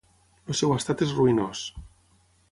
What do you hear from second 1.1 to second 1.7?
ruïnós.